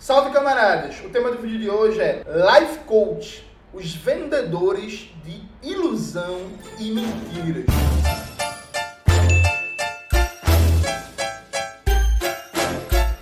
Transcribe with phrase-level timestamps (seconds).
[0.00, 1.00] Salve camaradas!
[1.04, 7.64] O tema do vídeo de hoje é Life Coach, os vendedores de ilusão e mentiras.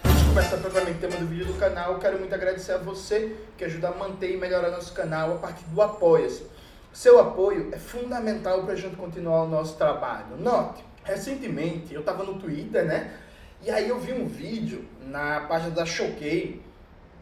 [0.04, 3.34] Antes de começar propriamente o tema do vídeo do canal, quero muito agradecer a você
[3.56, 6.46] que ajuda a manter e melhorar nosso canal a partir do Apoia-se.
[6.92, 10.36] Seu apoio é fundamental para a gente continuar o nosso trabalho.
[10.38, 13.14] Note, recentemente eu estava no Twitter, né?
[13.62, 16.65] E aí eu vi um vídeo na página da Choquei,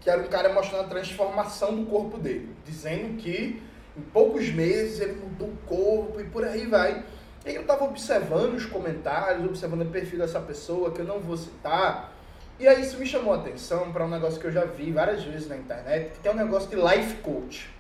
[0.05, 3.63] que era um cara mostrando a transformação do corpo dele, dizendo que
[3.97, 7.03] em poucos meses ele mudou o corpo e por aí vai.
[7.47, 11.39] E eu estava observando os comentários, observando o perfil dessa pessoa, que eu não vou
[11.39, 12.13] citar,
[12.61, 15.25] e aí isso me chamou a atenção para um negócio que eu já vi várias
[15.25, 17.71] vezes na internet, que tem um negócio de life coach,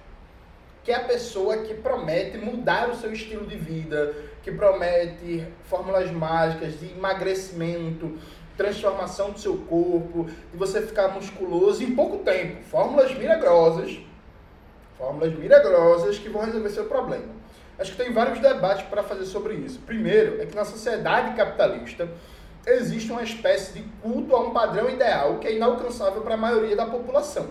[0.82, 6.10] que é a pessoa que promete mudar o seu estilo de vida, que promete fórmulas
[6.10, 8.18] mágicas de emagrecimento,
[8.56, 12.62] transformação do seu corpo, de você ficar musculoso em pouco tempo.
[12.64, 13.98] Fórmulas milagrosas,
[14.96, 17.45] fórmulas milagrosas que vão resolver seu problema.
[17.79, 19.80] Acho que tem vários debates para fazer sobre isso.
[19.80, 22.09] Primeiro, é que na sociedade capitalista
[22.66, 26.76] existe uma espécie de culto a um padrão ideal que é inalcançável para a maioria
[26.76, 27.48] da população.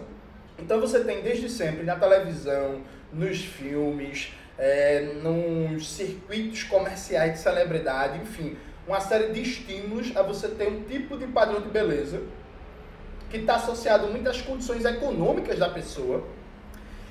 [0.57, 8.19] Então você tem desde sempre na televisão, nos filmes, é, nos circuitos comerciais de celebridade,
[8.19, 8.55] enfim,
[8.87, 12.21] uma série de estímulos a você ter um tipo de padrão de beleza
[13.29, 16.23] que está associado a muitas condições econômicas da pessoa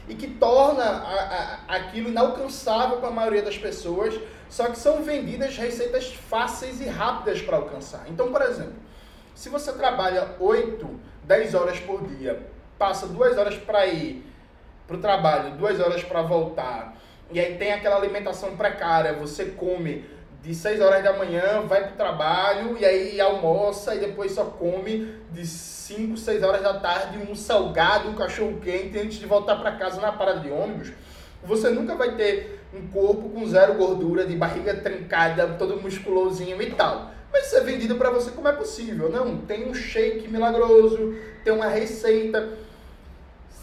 [0.08, 5.02] e que torna a, a, aquilo inalcançável para a maioria das pessoas, só que são
[5.02, 8.04] vendidas receitas fáceis e rápidas para alcançar.
[8.08, 8.74] Então, por exemplo,
[9.34, 10.88] se você trabalha 8,
[11.24, 12.46] 10 horas por dia,
[12.78, 14.26] passa 2 horas para ir
[14.86, 16.96] para o trabalho, 2 horas para voltar,
[17.30, 20.04] e aí tem aquela alimentação precária, você come
[20.42, 24.44] de 6 horas da manhã, vai para o trabalho e aí almoça e depois só
[24.44, 29.56] come de 5, 6 horas da tarde um salgado, um cachorro quente antes de voltar
[29.56, 30.92] para casa na parada de ônibus.
[31.44, 36.70] Você nunca vai ter um corpo com zero gordura, de barriga trincada, todo musculosinho e
[36.70, 37.10] tal.
[37.32, 39.10] Mas isso é vendido para você como é possível.
[39.10, 41.14] Não, tem um shake milagroso,
[41.44, 42.48] tem uma receita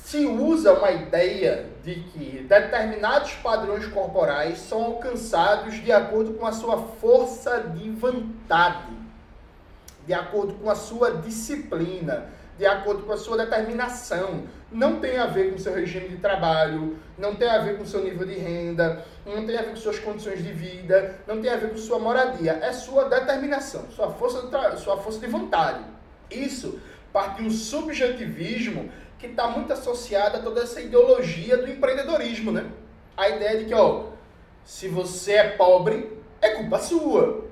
[0.10, 6.52] se usa uma ideia de que determinados padrões corporais são alcançados de acordo com a
[6.52, 8.92] sua força de vontade,
[10.08, 12.26] de acordo com a sua disciplina,
[12.58, 14.46] de acordo com a sua determinação.
[14.72, 18.04] Não tem a ver com seu regime de trabalho, não tem a ver com seu
[18.04, 21.56] nível de renda, não tem a ver com suas condições de vida, não tem a
[21.56, 22.54] ver com sua moradia.
[22.64, 25.84] É sua determinação, sua força de, sua força de vontade.
[26.32, 26.80] Isso
[27.14, 28.90] parte de um subjetivismo
[29.20, 32.66] que está muito associada a toda essa ideologia do empreendedorismo, né?
[33.18, 34.06] A ideia de que, ó,
[34.64, 37.46] se você é pobre, é culpa sua.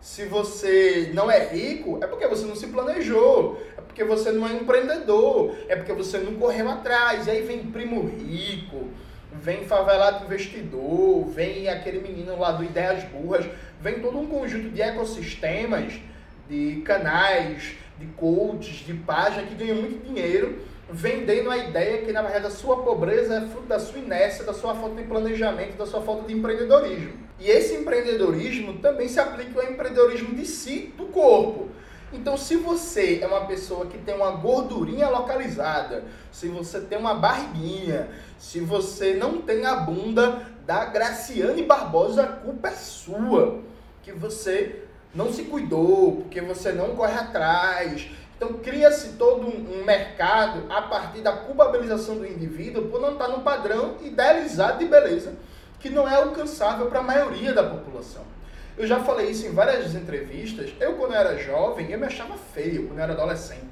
[0.00, 4.46] Se você não é rico, é porque você não se planejou, é porque você não
[4.46, 7.26] é empreendedor, é porque você não correu atrás.
[7.26, 8.88] E aí vem primo rico,
[9.32, 13.46] vem favelado investidor, vem aquele menino lá do Ideias Burras,
[13.80, 15.94] vem todo um conjunto de ecossistemas,
[16.48, 22.22] de canais, de coaches, de páginas que ganham muito dinheiro vendendo a ideia que, na
[22.22, 25.86] verdade, a sua pobreza é fruto da sua inércia, da sua falta de planejamento, da
[25.86, 27.12] sua falta de empreendedorismo.
[27.38, 31.68] E esse empreendedorismo também se aplica ao empreendedorismo de si, do corpo.
[32.10, 37.14] Então, se você é uma pessoa que tem uma gordurinha localizada, se você tem uma
[37.14, 43.60] barriguinha, se você não tem a bunda da Graciane Barbosa, a culpa é sua.
[44.02, 44.84] Que você
[45.14, 51.22] não se cuidou, porque você não corre atrás, então cria-se todo um, mercado a partir
[51.22, 55.34] da culpabilização do indivíduo por não estar no padrão idealizado de beleza
[55.80, 58.22] que não é alcançável para a maioria da população.
[58.76, 60.72] Eu já falei isso em várias entrevistas.
[60.78, 63.66] Eu, quando era jovem, eu me achava feio quando eu era adolescente.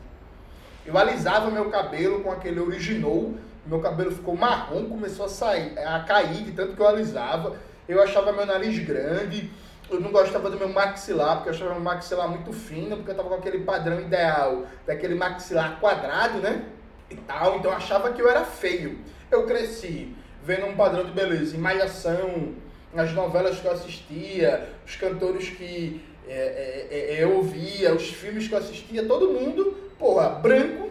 [0.84, 3.32] Eu alisava meu cabelo com aquele original,
[3.64, 7.56] meu cabelo ficou marrom, começou a sair, a cair de tanto que eu alisava.
[7.88, 9.50] Eu achava meu nariz grande,
[9.90, 13.14] eu não gostava do meu maxilar, porque eu achava meu maxilar muito fino, porque eu
[13.14, 16.64] tava com aquele padrão ideal daquele maxilar quadrado, né?
[17.10, 18.98] E tal, então eu achava que eu era feio.
[19.30, 22.54] Eu cresci vendo um padrão de beleza em Malhação,
[22.92, 28.48] nas novelas que eu assistia, os cantores que é, é, é, eu ouvia, os filmes
[28.48, 30.90] que eu assistia, todo mundo, porra, branco,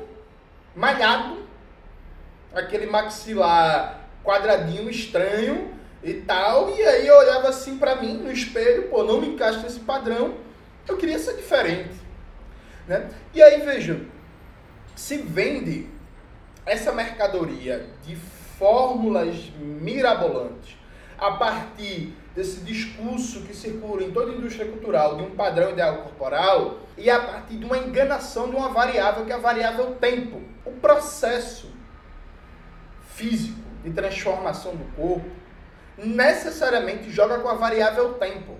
[0.75, 1.46] malhado,
[2.54, 5.75] aquele maxilar quadradinho estranho,
[6.06, 6.69] e tal.
[6.69, 10.36] E aí eu olhava assim para mim no espelho, pô, não me encaixa nesse padrão,
[10.88, 11.96] eu queria ser diferente.
[12.88, 13.10] Né?
[13.34, 14.00] E aí veja,
[14.96, 15.90] se vende
[16.66, 20.78] essa mercadoria de fórmulas mirabolantes
[21.18, 26.04] a partir desse discurso que circula em toda a indústria cultural de um padrão ideal
[26.04, 30.42] corporal e a partir de uma enganação de uma variável que é a variável tempo.
[30.81, 31.72] processo
[33.13, 35.30] físico de transformação do corpo
[35.97, 38.53] necessariamente joga com a variável tempo.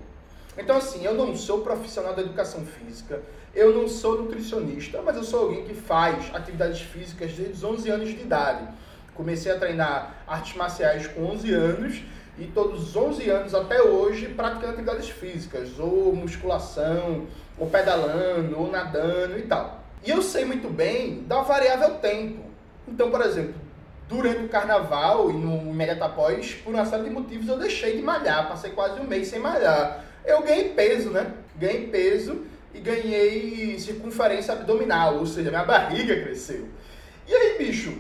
[0.58, 3.22] Então, assim, eu não sou profissional da educação física,
[3.54, 7.90] eu não sou nutricionista, mas eu sou alguém que faz atividades físicas desde os 11
[7.90, 8.68] anos de idade.
[9.14, 12.02] Comecei a treinar artes marciais com 11 anos
[12.38, 17.26] e todos os 11 anos até hoje praticando atividades físicas, ou musculação,
[17.58, 19.84] ou pedalando, ou nadando e tal.
[20.06, 22.44] E eu sei muito bem da variável tempo.
[22.88, 23.56] Então, por exemplo,
[24.08, 28.02] durante o carnaval e no imediato após, por uma série de motivos, eu deixei de
[28.02, 30.04] malhar, passei quase um mês sem malhar.
[30.26, 31.34] Eu ganhei peso, né?
[31.56, 32.44] Ganhei peso
[32.74, 36.68] e ganhei circunferência abdominal, ou seja, minha barriga cresceu.
[37.28, 37.94] E aí, bicho,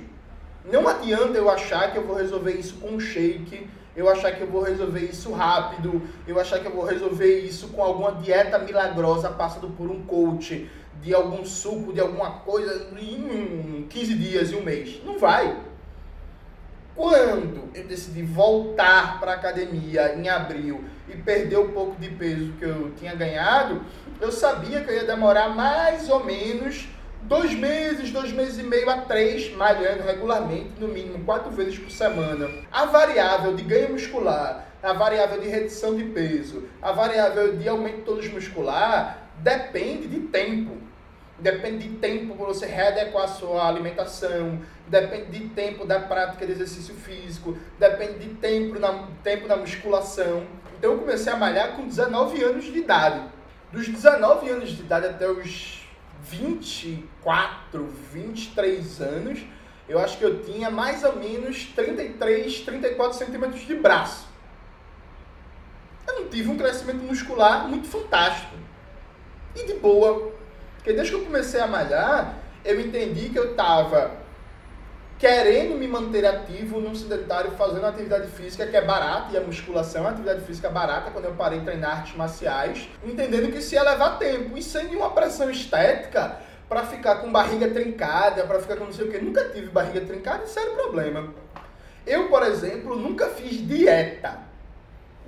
[0.71, 4.41] não adianta eu achar que eu vou resolver isso com um shake, eu achar que
[4.41, 8.59] eu vou resolver isso rápido, eu achar que eu vou resolver isso com alguma dieta
[8.59, 10.69] milagrosa passando por um coach,
[11.01, 15.01] de algum suco, de alguma coisa em 15 dias, em um mês.
[15.05, 15.55] Não vai.
[16.95, 22.53] Quando eu decidi voltar para a academia em abril e perder o pouco de peso
[22.57, 23.83] que eu tinha ganhado,
[24.21, 26.87] eu sabia que eu ia demorar mais ou menos
[27.23, 31.91] dois meses, dois meses e meio a três, malhando regularmente, no mínimo quatro vezes por
[31.91, 32.49] semana.
[32.71, 38.03] A variável de ganho muscular, a variável de redução de peso, a variável de aumento
[38.05, 40.84] todos muscular, depende de tempo.
[41.37, 46.53] Depende de tempo para você readequar a sua alimentação, depende de tempo da prática de
[46.53, 50.47] exercício físico, depende de tempo na, tempo na musculação.
[50.77, 53.21] Então eu comecei a malhar com 19 anos de idade.
[53.71, 55.85] Dos 19 anos de idade até os
[56.23, 59.45] 24, 23 anos,
[59.89, 64.27] eu acho que eu tinha mais ou menos 33, 34 centímetros de braço.
[66.07, 68.55] Eu não tive um crescimento muscular muito fantástico.
[69.55, 70.33] E de boa.
[70.85, 74.11] Porque desde que eu comecei a malhar, eu entendi que eu estava
[75.17, 80.01] querendo me manter ativo num sedentário, fazendo atividade física que é barata, e a musculação
[80.01, 83.73] é uma atividade física barata, quando eu parei de treinar artes marciais, entendendo que isso
[83.73, 86.37] ia levar tempo, e sem nenhuma pressão estética
[86.69, 89.17] para ficar com barriga trincada, para ficar com não sei o que.
[89.17, 91.33] Nunca tive barriga trincada, isso era problema.
[92.05, 94.37] Eu, por exemplo, nunca fiz dieta.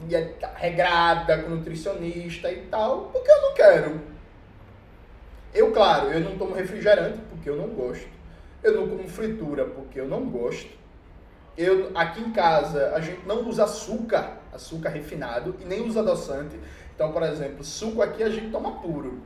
[0.02, 4.17] Dieta regrada, com nutricionista e tal, porque eu não quero.
[5.58, 8.08] Eu, claro, eu não tomo refrigerante porque eu não gosto.
[8.62, 10.70] Eu não como fritura porque eu não gosto.
[11.58, 16.56] Eu, aqui em casa a gente não usa açúcar, açúcar refinado, e nem usa adoçante.
[16.94, 19.20] Então, por exemplo, suco aqui a gente toma puro.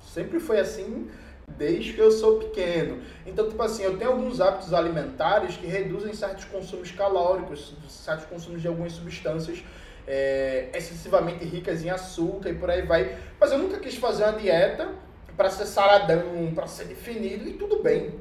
[0.00, 1.08] Sempre foi assim
[1.56, 3.00] desde que eu sou pequeno.
[3.24, 8.60] Então, tipo assim, eu tenho alguns hábitos alimentares que reduzem certos consumos calóricos, certos consumos
[8.60, 9.62] de algumas substâncias
[10.04, 13.16] é, excessivamente ricas em açúcar e por aí vai.
[13.38, 14.88] Mas eu nunca quis fazer uma dieta
[15.36, 18.14] para ser saradão, para ser definido e tudo bem.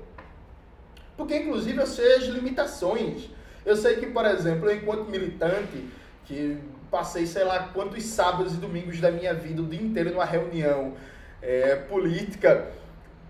[1.15, 3.29] Porque, inclusive, eu sei as limitações.
[3.65, 5.85] Eu sei que, por exemplo, eu, enquanto militante,
[6.25, 6.57] que
[6.89, 10.93] passei sei lá quantos sábados e domingos da minha vida, o dia inteiro numa reunião
[11.41, 12.71] é, política,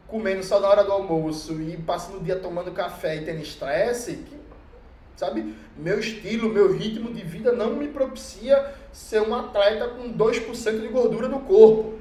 [0.08, 4.18] comendo só na hora do almoço e passando o dia tomando café e tendo estresse,
[4.18, 4.36] que,
[5.16, 10.82] sabe, meu estilo, meu ritmo de vida não me propicia ser um atleta com 2%
[10.82, 12.00] de gordura no corpo.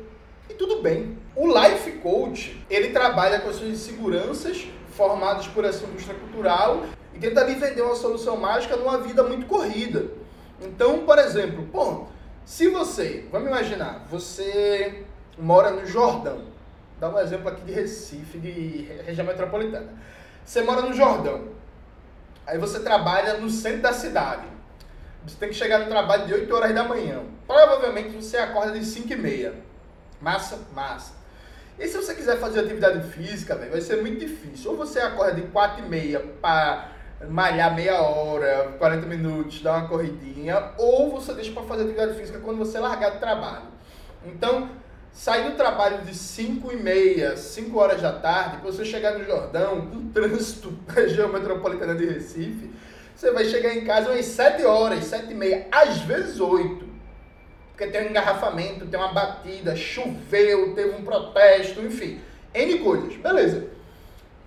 [0.49, 1.18] E tudo bem.
[1.41, 6.83] O Life Coach, ele trabalha com as suas inseguranças formados por essa indústria cultural
[7.15, 10.07] e tenta lhe vender uma solução mágica numa vida muito corrida.
[10.61, 12.09] Então, por exemplo, pô,
[12.45, 15.05] se você, vamos imaginar, você
[15.39, 16.43] mora no Jordão,
[16.99, 19.93] dá um exemplo aqui de Recife, de região metropolitana.
[20.45, 21.51] Você mora no Jordão,
[22.49, 24.49] aí você trabalha no centro da cidade.
[25.25, 27.23] Você tem que chegar no trabalho de 8 horas da manhã.
[27.47, 29.55] Provavelmente você acorda de 5 e meia.
[30.21, 30.59] Massa?
[30.75, 31.18] Massa.
[31.79, 34.73] E se você quiser fazer atividade física, véio, vai ser muito difícil.
[34.73, 36.93] Ou você acorda de 4 e meia para
[37.29, 42.39] malhar meia hora, 40 minutos, dar uma corridinha, ou você deixa para fazer atividade física
[42.41, 43.67] quando você largar do trabalho.
[44.27, 44.71] Então,
[45.13, 49.25] sair do trabalho de 5 e meia, 5 horas da tarde, para você chegar no
[49.25, 52.71] Jordão, com trânsito região metropolitana de Recife,
[53.15, 56.88] você vai chegar em casa umas 7 horas, 7 e meia, às vezes 8
[57.79, 62.21] porque tem um engarrafamento, tem uma batida, choveu, teve um protesto, enfim,
[62.53, 63.15] N coisas.
[63.15, 63.69] Beleza.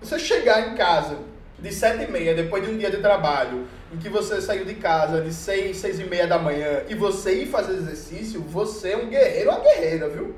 [0.02, 1.16] Você chegar em casa
[1.58, 4.74] de sete e meia, depois de um dia de trabalho, em que você saiu de
[4.74, 8.96] casa de seis, seis e meia da manhã, e você ir fazer exercício, você é
[8.98, 10.34] um guerreiro, uma guerreira, viu?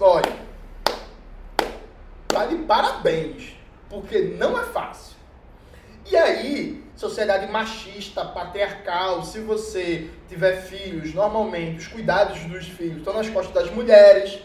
[0.00, 0.32] Olha,
[2.26, 3.54] tá de parabéns,
[3.90, 5.14] porque não é fácil.
[6.10, 13.14] E aí, sociedade machista, patriarcal, se você tiver filhos, normalmente os cuidados dos filhos estão
[13.14, 14.40] nas costas das mulheres.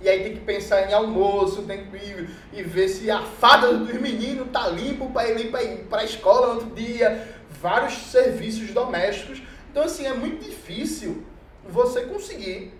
[0.00, 3.72] e aí tem que pensar em almoço, tem que ir e ver se a fada
[3.76, 7.26] dos meninos tá limpo para ele ir para a escola no outro dia,
[7.60, 9.42] vários serviços domésticos.
[9.72, 11.24] Então assim, é muito difícil
[11.68, 12.72] você conseguir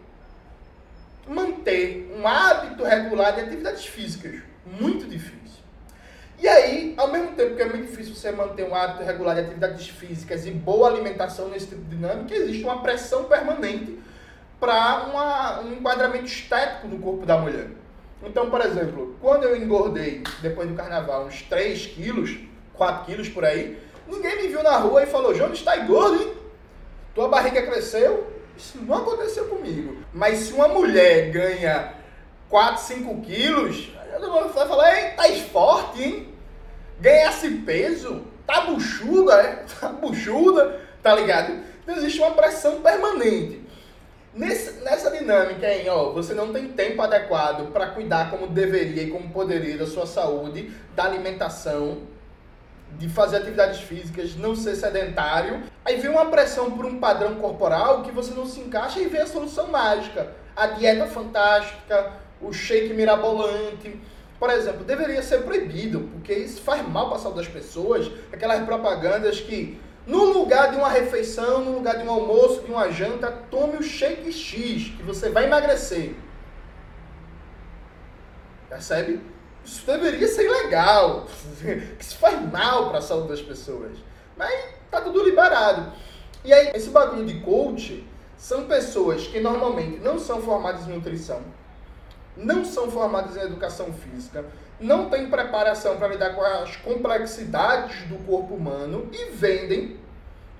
[1.26, 4.42] manter um hábito regular de atividades físicas.
[4.64, 5.43] Muito difícil.
[6.44, 9.40] E aí, ao mesmo tempo que é muito difícil você manter um hábito regular de
[9.40, 13.98] atividades físicas e boa alimentação nesse tipo de dinâmica, existe uma pressão permanente
[14.60, 17.68] para um enquadramento estético do corpo da mulher.
[18.22, 22.36] Então, por exemplo, quando eu engordei depois do carnaval uns 3 quilos,
[22.74, 26.34] 4 quilos por aí, ninguém me viu na rua e falou, João, está gordo, hein?
[27.14, 28.30] Tua barriga cresceu?
[28.54, 29.96] Isso não aconteceu comigo.
[30.12, 31.94] Mas se uma mulher ganha
[32.50, 33.94] 4, 5 quilos,
[34.34, 36.33] mundo vai falar, ei, tá forte, hein?
[37.00, 39.64] Ganhasse peso, tá buchuda, é?
[39.80, 41.62] Tá buchuda, tá ligado?
[41.82, 43.62] Então existe uma pressão permanente.
[44.34, 49.10] Nesse, nessa dinâmica aí, ó, você não tem tempo adequado para cuidar como deveria e
[49.10, 51.98] como poderia da sua saúde, da alimentação,
[52.98, 55.62] de fazer atividades físicas, não ser sedentário.
[55.84, 59.20] Aí vem uma pressão por um padrão corporal que você não se encaixa e vem
[59.20, 60.32] a solução mágica.
[60.56, 64.00] A dieta fantástica, o shake mirabolante.
[64.38, 68.10] Por exemplo, deveria ser proibido, porque isso faz mal para a saúde das pessoas.
[68.32, 72.90] Aquelas propagandas que, no lugar de uma refeição, no lugar de um almoço, de uma
[72.90, 76.14] janta, tome o shake X, que você vai emagrecer.
[78.68, 79.20] Percebe?
[79.64, 81.26] Isso deveria ser ilegal,
[81.60, 83.92] que isso faz mal para a saúde das pessoas.
[84.36, 84.52] Mas
[84.90, 85.92] tá tudo liberado.
[86.44, 91.40] E aí, esse bagulho de coach são pessoas que normalmente não são formadas em nutrição,
[92.36, 94.44] não são formadas em educação física,
[94.80, 99.96] não têm preparação para lidar com as complexidades do corpo humano e vendem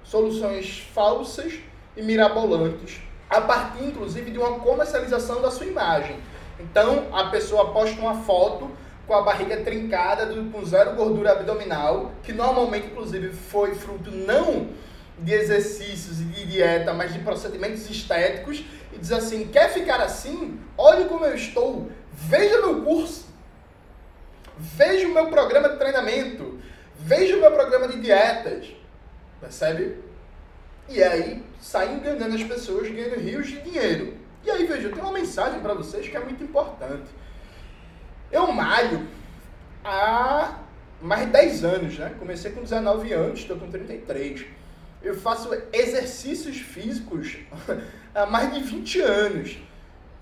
[0.04, 1.54] soluções falsas
[1.97, 6.16] e mirabolantes, a partir inclusive de uma comercialização da sua imagem.
[6.61, 8.71] Então, a pessoa posta uma foto
[9.07, 14.69] com a barriga trincada, com zero gordura abdominal, que normalmente, inclusive, foi fruto não
[15.18, 20.61] de exercícios e de dieta, mas de procedimentos estéticos, e diz assim: quer ficar assim?
[20.76, 23.26] Olhe como eu estou, veja meu curso,
[24.56, 26.59] veja o meu programa de treinamento,
[26.97, 28.68] veja o meu programa de dietas.
[29.40, 29.99] Percebe?
[30.88, 34.14] E aí sai enganando as pessoas, ganhando rios de dinheiro.
[34.44, 37.09] E aí, veja, eu tenho uma mensagem para vocês que é muito importante.
[38.30, 39.09] Eu malho
[39.83, 40.59] há
[41.00, 42.14] mais de 10 anos, né?
[42.18, 44.44] Comecei com 19 anos, estou com 33.
[45.04, 47.37] Eu faço exercícios físicos
[48.14, 49.58] há mais de 20 anos.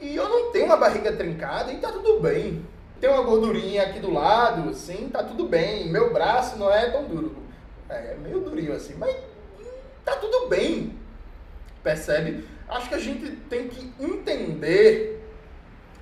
[0.00, 2.66] E eu não tenho uma barriga trincada e tá tudo bem.
[3.00, 5.88] Tem uma gordurinha aqui do lado, assim, tá tudo bem.
[5.88, 7.36] Meu braço não é tão duro.
[7.88, 9.16] É, é meio durinho assim, mas
[10.04, 10.98] tá tudo bem.
[11.82, 12.44] Percebe?
[12.68, 15.22] Acho que a gente tem que entender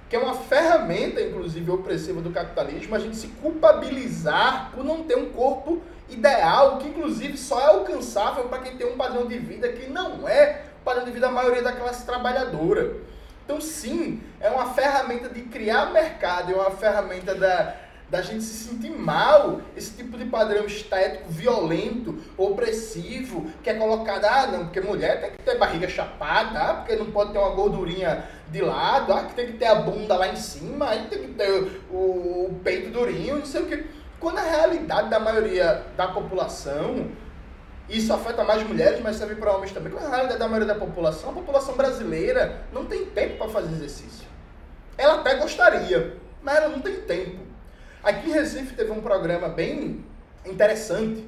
[0.09, 5.17] que é uma ferramenta, inclusive, opressiva do capitalismo, a gente se culpabilizar por não ter
[5.17, 5.81] um corpo
[6.11, 10.29] ideal, que inclusive só é alcançável para quem tem um padrão de vida que não
[10.29, 12.97] é o padrão de vida da maioria da classe trabalhadora.
[13.45, 17.75] Então, sim, é uma ferramenta de criar mercado, é uma ferramenta da,
[18.09, 24.25] da gente se sentir mal, esse tipo de padrão estético violento, opressivo, que é colocado,
[24.25, 27.51] ah, não, porque mulher tem que ter barriga chapada, ah, porque não pode ter uma
[27.51, 31.21] gordurinha de lado, ah, que tem que ter a bunda lá em cima, aí tem
[31.21, 31.97] que ter o,
[32.49, 33.85] o peito durinho, não sei o que.
[34.21, 37.11] Quando a realidade da maioria da população,
[37.89, 40.79] isso afeta mais mulheres, mas serve para homens também, quando a realidade da maioria da
[40.79, 44.29] população, a população brasileira não tem tempo para fazer exercício.
[44.99, 47.39] Ela até gostaria, mas ela não tem tempo.
[48.03, 50.05] Aqui em Recife teve um programa bem
[50.45, 51.27] interessante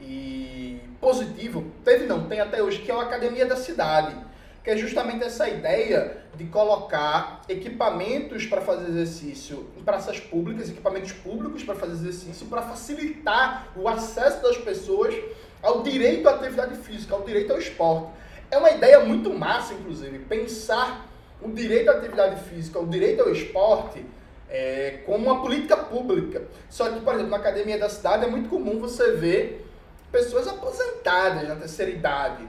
[0.00, 1.72] e positivo.
[1.84, 4.14] Teve não, tem até hoje, que é o Academia da Cidade.
[4.62, 11.12] Que é justamente essa ideia de colocar equipamentos para fazer exercício em praças públicas, equipamentos
[11.12, 15.14] públicos para fazer exercício, para facilitar o acesso das pessoas
[15.62, 18.10] ao direito à atividade física, ao direito ao esporte.
[18.50, 21.06] É uma ideia muito massa, inclusive, pensar
[21.40, 24.04] o direito à atividade física, o direito ao esporte
[24.48, 26.42] é, como uma política pública.
[26.68, 29.66] Só que, por exemplo, na academia da cidade é muito comum você ver
[30.10, 32.46] pessoas aposentadas na terceira idade.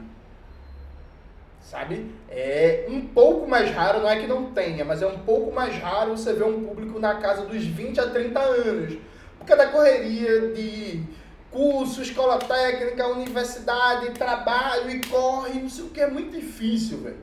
[1.61, 2.11] Sabe?
[2.27, 5.75] É um pouco mais raro, não é que não tenha, mas é um pouco mais
[5.77, 8.97] raro você ver um público na casa dos 20 a 30 anos.
[9.37, 11.03] Porque da correria de
[11.51, 17.17] curso, escola técnica, universidade, trabalho e corre, não sei o que, é muito difícil, velho.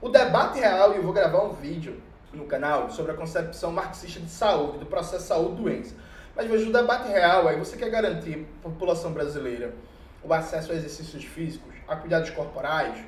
[0.00, 2.00] O debate real, e eu vou gravar um vídeo
[2.32, 5.94] no canal sobre a concepção marxista de saúde, do processo saúde-doença.
[6.36, 9.74] Mas veja, o debate real aí, você quer garantir à população brasileira
[10.22, 12.98] o acesso a exercícios físicos, a cuidados corporais,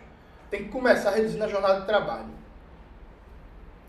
[0.50, 2.40] tem que começar reduzindo a jornada de trabalho.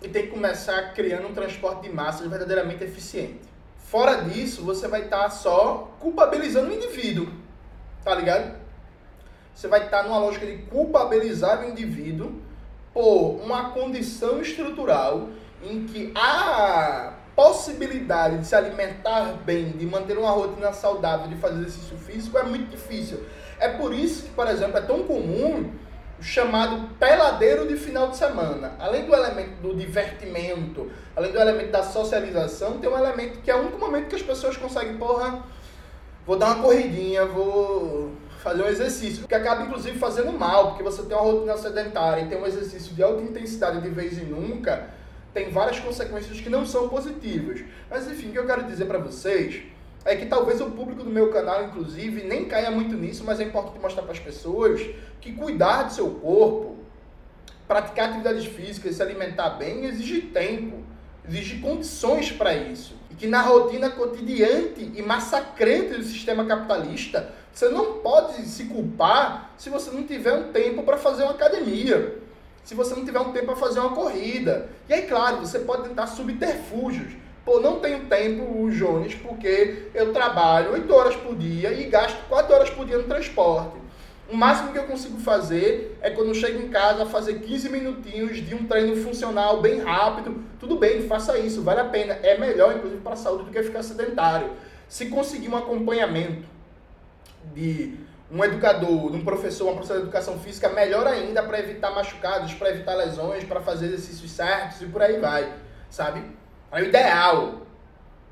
[0.03, 3.41] e tem que começar criando um transporte de massas verdadeiramente eficiente.
[3.77, 7.27] Fora disso, você vai estar tá só culpabilizando o indivíduo,
[8.03, 8.55] tá ligado?
[9.53, 12.41] Você vai estar tá numa lógica de culpabilizar o indivíduo
[12.91, 15.29] por uma condição estrutural
[15.61, 21.59] em que a possibilidade de se alimentar bem, de manter uma rotina saudável, de fazer
[21.59, 23.23] exercício físico é muito difícil.
[23.59, 25.71] É por isso que, por exemplo, é tão comum
[26.21, 28.73] chamado peladeiro de final de semana.
[28.79, 33.55] Além do elemento do divertimento, além do elemento da socialização, tem um elemento que é
[33.55, 35.43] o único momento que as pessoas conseguem, porra,
[36.25, 38.11] vou dar uma corridinha, vou
[38.41, 42.27] fazer um exercício, que acaba inclusive fazendo mal, porque você tem uma rotina sedentária e
[42.27, 44.89] tem um exercício de alta intensidade de vez em nunca,
[45.33, 47.61] tem várias consequências que não são positivas.
[47.89, 49.63] Mas enfim, o que eu quero dizer para vocês
[50.03, 53.43] é que talvez o público do meu canal, inclusive, nem caia muito nisso, mas é
[53.43, 54.81] importante mostrar para as pessoas
[55.19, 56.77] que cuidar do seu corpo,
[57.67, 60.77] praticar atividades físicas, se alimentar bem, exige tempo,
[61.27, 62.95] exige condições para isso.
[63.11, 69.53] E que na rotina cotidiante e massacrante do sistema capitalista, você não pode se culpar
[69.57, 72.17] se você não tiver um tempo para fazer uma academia,
[72.63, 74.69] se você não tiver um tempo para fazer uma corrida.
[74.89, 80.73] E aí, claro, você pode tentar subterfúgios Pô, não tenho tempo, Jones, porque eu trabalho
[80.73, 83.81] 8 horas por dia e gasto 4 horas por dia no transporte.
[84.31, 88.37] O máximo que eu consigo fazer é quando eu chego em casa fazer 15 minutinhos
[88.37, 90.41] de um treino funcional bem rápido.
[90.59, 92.13] Tudo bem, faça isso, vale a pena.
[92.23, 94.51] É melhor, inclusive, para a saúde do que ficar sedentário.
[94.87, 96.47] Se conseguir um acompanhamento
[97.53, 97.95] de
[98.31, 102.53] um educador, de um professor, uma professora de educação física, melhor ainda para evitar machucados,
[102.53, 105.51] para evitar lesões, para fazer exercícios certos e por aí vai,
[105.89, 106.23] sabe?
[106.71, 107.61] É o ideal.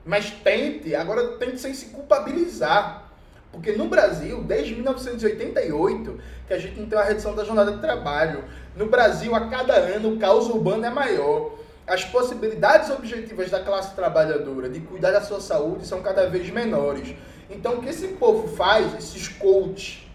[0.05, 3.09] Mas tente, agora tente sem se culpabilizar.
[3.51, 7.79] Porque no Brasil, desde 1988, que a gente não tem uma redução da jornada de
[7.79, 8.43] trabalho.
[8.75, 11.57] No Brasil, a cada ano, o caos urbano é maior.
[11.85, 17.15] As possibilidades objetivas da classe trabalhadora de cuidar da sua saúde são cada vez menores.
[17.49, 20.07] Então, o que esse povo faz, esses coaches,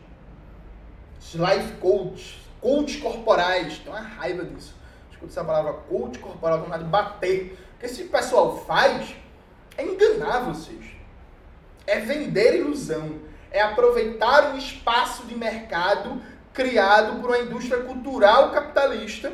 [1.20, 4.74] esses life coaches, coaches corporais, tem uma raiva disso.
[5.10, 9.14] Escuta essa palavra coach corporal, tem de bater esse pessoal faz
[9.76, 10.84] é enganar vocês.
[11.86, 13.20] É vender ilusão.
[13.50, 16.20] É aproveitar um espaço de mercado
[16.52, 19.32] criado por uma indústria cultural capitalista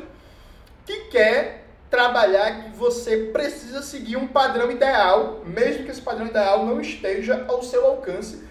[0.85, 6.65] que quer trabalhar que você precisa seguir um padrão ideal, mesmo que esse padrão ideal
[6.65, 8.43] não esteja ao seu alcance.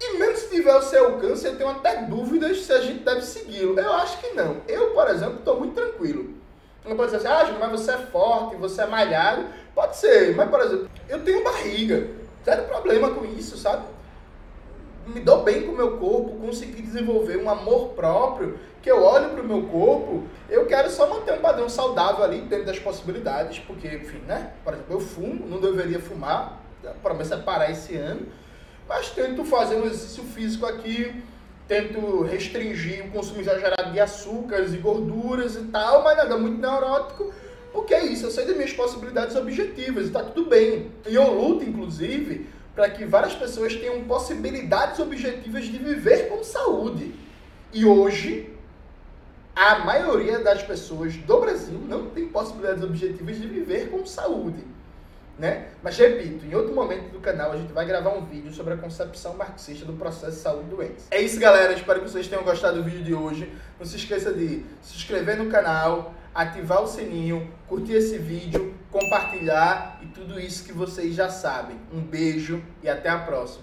[0.00, 3.22] E mesmo se tiver ao seu alcance, eu tenho até dúvidas se a gente deve
[3.22, 3.78] segui-lo.
[3.78, 4.60] Eu acho que não.
[4.68, 6.43] Eu, por exemplo, estou muito tranquilo.
[6.84, 9.46] Não pode dizer assim, ah, Júnior, mas você é forte, você é malhado.
[9.74, 12.08] Pode ser, mas, por exemplo, eu tenho barriga.
[12.44, 13.86] Zero problema com isso, sabe?
[15.06, 19.30] Me dou bem com o meu corpo, consegui desenvolver um amor próprio, que eu olho
[19.30, 23.58] para o meu corpo, eu quero só manter um padrão saudável ali dentro das possibilidades,
[23.58, 24.52] porque, enfim, né?
[24.62, 28.26] Por exemplo, eu fumo, não deveria fumar, a promessa é parar esse ano,
[28.88, 31.22] mas tento fazer um exercício físico aqui,
[31.66, 37.32] tento restringir o consumo exagerado de açúcares e gorduras e tal, mas nada muito neurótico,
[37.72, 40.90] porque é isso, eu sei das minhas possibilidades objetivas e está tudo bem.
[41.06, 47.14] E eu luto, inclusive, para que várias pessoas tenham possibilidades objetivas de viver com saúde.
[47.72, 48.50] E hoje,
[49.56, 54.73] a maioria das pessoas do Brasil não tem possibilidades objetivas de viver com saúde
[55.38, 55.68] né?
[55.82, 58.76] Mas repito, em outro momento do canal a gente vai gravar um vídeo sobre a
[58.76, 61.06] concepção marxista do processo de saúde e doença.
[61.10, 61.72] É isso, galera.
[61.72, 63.50] Espero que vocês tenham gostado do vídeo de hoje.
[63.78, 70.00] Não se esqueça de se inscrever no canal, ativar o sininho, curtir esse vídeo, compartilhar
[70.02, 71.76] e tudo isso que vocês já sabem.
[71.92, 73.62] Um beijo e até a próxima.